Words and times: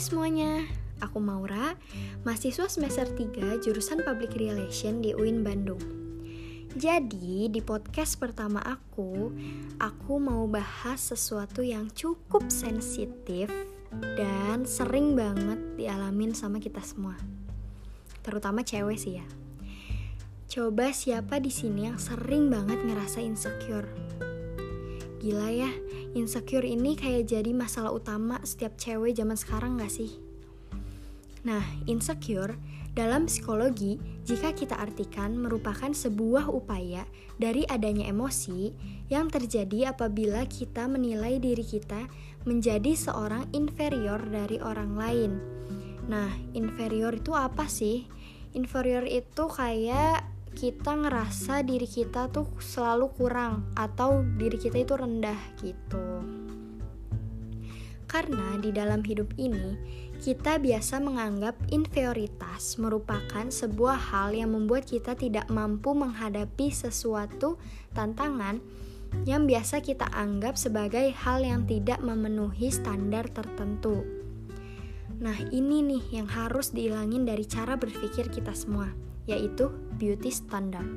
Semuanya, 0.00 0.64
aku 1.04 1.20
Maura, 1.20 1.76
mahasiswa 2.24 2.72
semester 2.72 3.04
3 3.04 3.60
jurusan 3.60 4.00
Public 4.00 4.32
Relation 4.32 5.04
di 5.04 5.12
UIN 5.12 5.44
Bandung. 5.44 5.76
Jadi, 6.72 7.52
di 7.52 7.60
podcast 7.60 8.16
pertama 8.16 8.64
aku, 8.64 9.28
aku 9.76 10.14
mau 10.16 10.48
bahas 10.48 11.04
sesuatu 11.04 11.60
yang 11.60 11.92
cukup 11.92 12.48
sensitif 12.48 13.52
dan 14.16 14.64
sering 14.64 15.12
banget 15.12 15.60
dialamin 15.76 16.32
sama 16.32 16.64
kita 16.64 16.80
semua. 16.80 17.20
Terutama 18.24 18.64
cewek 18.64 18.96
sih 18.96 19.20
ya. 19.20 19.28
Coba 20.48 20.96
siapa 20.96 21.44
di 21.44 21.52
sini 21.52 21.92
yang 21.92 22.00
sering 22.00 22.48
banget 22.48 22.80
ngerasa 22.88 23.20
insecure? 23.20 24.09
Gila 25.20 25.52
ya, 25.52 25.68
insecure 26.16 26.64
ini 26.64 26.96
kayak 26.96 27.28
jadi 27.28 27.52
masalah 27.52 27.92
utama 27.92 28.40
setiap 28.40 28.80
cewek 28.80 29.12
zaman 29.12 29.36
sekarang 29.36 29.76
gak 29.76 29.92
sih? 29.92 30.16
Nah, 31.44 31.60
insecure 31.84 32.56
dalam 32.96 33.28
psikologi, 33.28 34.00
jika 34.24 34.56
kita 34.56 34.80
artikan 34.80 35.36
merupakan 35.36 35.92
sebuah 35.92 36.48
upaya 36.48 37.04
dari 37.36 37.68
adanya 37.68 38.08
emosi 38.08 38.72
yang 39.12 39.28
terjadi 39.28 39.92
apabila 39.92 40.48
kita 40.48 40.88
menilai 40.88 41.36
diri 41.36 41.68
kita 41.68 42.08
menjadi 42.48 42.96
seorang 42.96 43.44
inferior 43.52 44.24
dari 44.24 44.56
orang 44.56 44.96
lain. 44.96 45.32
Nah, 46.08 46.32
inferior 46.56 47.12
itu 47.20 47.36
apa 47.36 47.68
sih? 47.68 48.08
Inferior 48.56 49.04
itu 49.04 49.46
kayak 49.52 50.29
kita 50.54 50.98
ngerasa 50.98 51.62
diri 51.62 51.86
kita 51.86 52.26
tuh 52.30 52.50
selalu 52.58 53.10
kurang 53.14 53.70
atau 53.78 54.22
diri 54.24 54.58
kita 54.58 54.82
itu 54.82 54.94
rendah 54.98 55.40
gitu. 55.62 56.04
Karena 58.10 58.58
di 58.58 58.74
dalam 58.74 59.06
hidup 59.06 59.38
ini, 59.38 59.78
kita 60.18 60.58
biasa 60.58 60.98
menganggap 60.98 61.54
inferioritas 61.70 62.74
merupakan 62.82 63.46
sebuah 63.46 63.96
hal 64.10 64.34
yang 64.34 64.50
membuat 64.50 64.82
kita 64.82 65.14
tidak 65.14 65.46
mampu 65.46 65.94
menghadapi 65.94 66.74
sesuatu 66.74 67.54
tantangan 67.94 68.58
yang 69.24 69.46
biasa 69.46 69.78
kita 69.78 70.10
anggap 70.10 70.58
sebagai 70.58 71.14
hal 71.14 71.46
yang 71.46 71.62
tidak 71.70 72.02
memenuhi 72.02 72.74
standar 72.74 73.30
tertentu. 73.30 74.19
Nah, 75.20 75.36
ini 75.52 75.84
nih 75.84 76.20
yang 76.20 76.28
harus 76.28 76.72
dihilangin 76.72 77.28
dari 77.28 77.44
cara 77.44 77.76
berpikir 77.76 78.32
kita 78.32 78.56
semua 78.56 78.88
yaitu 79.28 79.70
beauty 80.00 80.32
standard. 80.32 80.88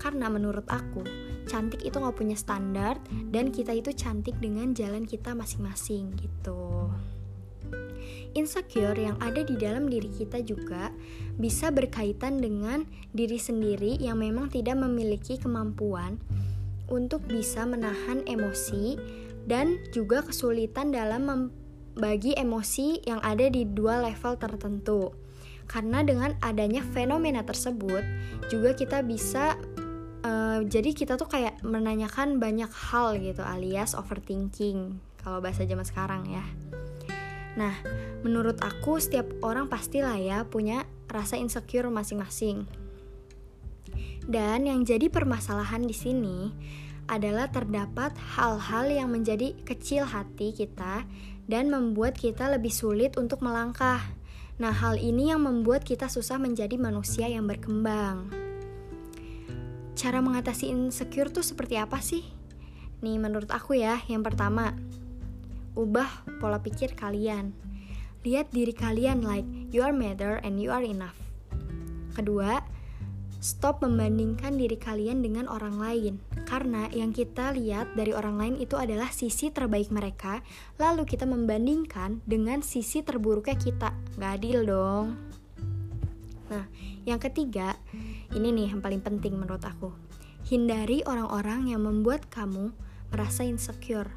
Karena 0.00 0.32
menurut 0.32 0.64
aku, 0.66 1.04
cantik 1.44 1.84
itu 1.84 2.00
gak 2.00 2.16
punya 2.16 2.34
standar 2.34 2.96
dan 3.28 3.52
kita 3.52 3.76
itu 3.76 3.92
cantik 3.92 4.34
dengan 4.40 4.72
jalan 4.72 5.04
kita 5.04 5.36
masing-masing 5.36 6.16
gitu. 6.16 6.88
Insecure 8.32 8.96
yang 8.96 9.20
ada 9.20 9.44
di 9.44 9.54
dalam 9.60 9.90
diri 9.90 10.08
kita 10.08 10.40
juga 10.40 10.88
bisa 11.36 11.68
berkaitan 11.68 12.40
dengan 12.40 12.88
diri 13.12 13.36
sendiri 13.36 14.00
yang 14.00 14.22
memang 14.22 14.48
tidak 14.48 14.78
memiliki 14.80 15.36
kemampuan 15.36 16.16
untuk 16.90 17.22
bisa 17.28 17.62
menahan 17.68 18.24
emosi 18.26 18.98
dan 19.46 19.78
juga 19.94 20.22
kesulitan 20.26 20.90
dalam 20.90 21.26
membagi 21.96 22.38
emosi 22.38 23.02
yang 23.04 23.20
ada 23.20 23.50
di 23.50 23.66
dua 23.66 24.00
level 24.00 24.38
tertentu 24.38 25.10
karena 25.70 26.02
dengan 26.02 26.34
adanya 26.42 26.82
fenomena 26.82 27.46
tersebut 27.46 28.02
juga 28.50 28.74
kita 28.74 29.06
bisa 29.06 29.54
uh, 30.26 30.58
jadi 30.66 30.90
kita 30.90 31.14
tuh 31.14 31.30
kayak 31.30 31.62
menanyakan 31.62 32.42
banyak 32.42 32.70
hal 32.70 33.14
gitu 33.20 33.42
alias 33.46 33.94
overthinking 33.94 34.98
kalau 35.20 35.38
bahasa 35.38 35.68
zaman 35.68 35.84
sekarang 35.84 36.24
ya. 36.26 36.44
Nah, 37.58 37.74
menurut 38.24 38.62
aku 38.62 38.96
setiap 39.02 39.26
orang 39.44 39.68
pastilah 39.68 40.16
ya 40.16 40.48
punya 40.48 40.88
rasa 41.10 41.36
insecure 41.36 41.90
masing-masing. 41.92 42.64
Dan 44.24 44.64
yang 44.64 44.86
jadi 44.86 45.10
permasalahan 45.10 45.82
di 45.82 45.96
sini 45.96 46.38
adalah 47.10 47.50
terdapat 47.50 48.14
hal-hal 48.38 48.86
yang 48.86 49.10
menjadi 49.10 49.58
kecil 49.66 50.06
hati 50.06 50.54
kita 50.54 51.02
dan 51.50 51.66
membuat 51.66 52.14
kita 52.14 52.46
lebih 52.46 52.70
sulit 52.70 53.18
untuk 53.18 53.42
melangkah 53.42 53.98
Nah, 54.60 54.76
hal 54.76 55.00
ini 55.00 55.32
yang 55.32 55.40
membuat 55.48 55.88
kita 55.88 56.12
susah 56.12 56.36
menjadi 56.36 56.76
manusia 56.76 57.24
yang 57.24 57.48
berkembang. 57.48 58.28
Cara 59.96 60.20
mengatasi 60.20 60.68
insecure 60.68 61.32
tuh 61.32 61.40
seperti 61.40 61.80
apa 61.80 61.96
sih? 62.04 62.20
Nih, 63.00 63.16
menurut 63.16 63.48
aku 63.48 63.80
ya, 63.80 64.04
yang 64.04 64.20
pertama, 64.20 64.76
ubah 65.72 66.28
pola 66.44 66.60
pikir 66.60 66.92
kalian. 66.92 67.56
Lihat 68.20 68.52
diri 68.52 68.76
kalian 68.76 69.24
like 69.24 69.48
you 69.72 69.80
are 69.80 69.96
matter 69.96 70.44
and 70.44 70.60
you 70.60 70.68
are 70.68 70.84
enough. 70.84 71.16
Kedua, 72.12 72.60
stop 73.40 73.80
membandingkan 73.80 74.60
diri 74.60 74.76
kalian 74.76 75.24
dengan 75.24 75.48
orang 75.48 75.80
lain 75.80 76.14
karena 76.50 76.90
yang 76.90 77.14
kita 77.14 77.54
lihat 77.54 77.94
dari 77.94 78.10
orang 78.10 78.34
lain 78.34 78.54
itu 78.58 78.74
adalah 78.74 79.14
sisi 79.14 79.54
terbaik 79.54 79.94
mereka 79.94 80.42
lalu 80.82 81.06
kita 81.06 81.22
membandingkan 81.22 82.18
dengan 82.26 82.58
sisi 82.66 83.06
terburuknya 83.06 83.54
kita. 83.54 83.94
Gak 84.18 84.42
adil 84.42 84.66
dong. 84.66 85.14
Nah 86.50 86.66
yang 87.06 87.22
ketiga 87.22 87.78
ini 88.34 88.50
nih 88.50 88.74
yang 88.74 88.82
paling 88.82 88.98
penting 88.98 89.38
menurut 89.38 89.62
aku. 89.62 89.94
Hindari 90.50 91.06
orang-orang 91.06 91.70
yang 91.70 91.86
membuat 91.86 92.26
kamu 92.26 92.74
merasa 93.14 93.46
insecure. 93.46 94.10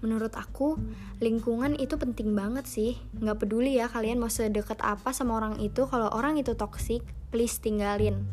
Menurut 0.00 0.32
aku 0.32 0.80
lingkungan 1.20 1.76
itu 1.76 2.00
penting 2.00 2.32
banget 2.32 2.64
sih. 2.64 2.96
Nggak 3.20 3.44
peduli 3.44 3.76
ya 3.76 3.92
kalian 3.92 4.16
mau 4.16 4.32
sedekat 4.32 4.80
apa 4.80 5.12
sama 5.12 5.36
orang 5.36 5.60
itu. 5.60 5.84
Kalau 5.84 6.08
orang 6.08 6.40
itu 6.40 6.56
toxic 6.56 7.04
please 7.28 7.60
tinggalin 7.60 8.24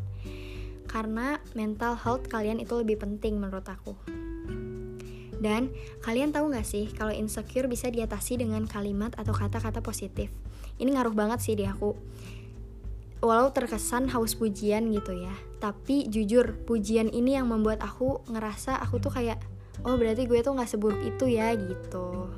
karena 0.94 1.42
mental 1.58 1.98
health 1.98 2.30
kalian 2.30 2.62
itu 2.62 2.78
lebih 2.78 3.02
penting 3.02 3.42
menurut 3.42 3.66
aku. 3.66 3.98
Dan 5.42 5.74
kalian 6.06 6.30
tahu 6.30 6.54
gak 6.54 6.62
sih 6.62 6.86
kalau 6.94 7.10
insecure 7.10 7.66
bisa 7.66 7.90
diatasi 7.90 8.38
dengan 8.38 8.62
kalimat 8.70 9.10
atau 9.18 9.34
kata-kata 9.34 9.82
positif. 9.82 10.30
Ini 10.78 10.94
ngaruh 10.94 11.12
banget 11.12 11.42
sih 11.42 11.58
di 11.58 11.66
aku. 11.66 11.98
Walau 13.18 13.50
terkesan 13.50 14.06
haus 14.14 14.38
pujian 14.38 14.86
gitu 14.94 15.18
ya, 15.18 15.34
tapi 15.58 16.06
jujur 16.06 16.60
pujian 16.62 17.10
ini 17.10 17.34
yang 17.34 17.50
membuat 17.50 17.82
aku 17.82 18.22
ngerasa 18.30 18.78
aku 18.84 19.00
tuh 19.00 19.10
kayak 19.16 19.40
oh 19.82 19.96
berarti 19.98 20.30
gue 20.30 20.44
tuh 20.44 20.54
gak 20.54 20.70
seburuk 20.70 21.02
itu 21.02 21.26
ya 21.26 21.50
gitu. 21.58 22.30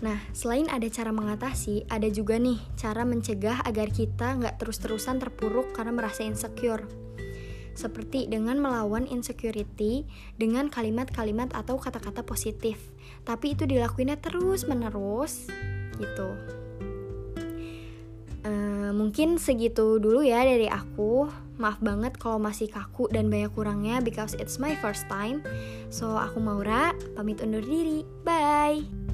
Nah, 0.00 0.16
selain 0.32 0.64
ada 0.72 0.88
cara 0.88 1.12
mengatasi, 1.12 1.84
ada 1.92 2.08
juga 2.08 2.40
nih 2.40 2.56
cara 2.76 3.04
mencegah 3.04 3.60
agar 3.68 3.92
kita 3.92 4.40
nggak 4.40 4.56
terus-terusan 4.56 5.20
terpuruk 5.20 5.76
karena 5.76 5.92
merasa 5.92 6.24
insecure. 6.24 6.88
Seperti 7.76 8.26
dengan 8.28 8.60
melawan 8.60 9.04
insecurity 9.08 10.08
dengan 10.40 10.72
kalimat-kalimat 10.72 11.52
atau 11.52 11.76
kata-kata 11.76 12.24
positif. 12.24 12.80
Tapi 13.28 13.56
itu 13.56 13.68
dilakuinnya 13.68 14.16
terus-menerus 14.20 15.48
gitu. 16.00 16.28
Uh, 18.40 18.96
mungkin 18.96 19.36
segitu 19.36 20.00
dulu 20.00 20.24
ya 20.24 20.40
dari 20.48 20.66
aku. 20.66 21.28
Maaf 21.60 21.76
banget 21.84 22.16
kalau 22.16 22.40
masih 22.40 22.72
kaku 22.72 23.04
dan 23.12 23.28
banyak 23.28 23.52
kurangnya 23.52 24.00
because 24.00 24.32
it's 24.40 24.56
my 24.56 24.72
first 24.80 25.04
time. 25.12 25.44
So, 25.92 26.16
aku 26.16 26.40
Maura, 26.40 26.96
pamit 27.12 27.44
undur 27.44 27.60
diri. 27.60 28.00
Bye! 28.24 29.09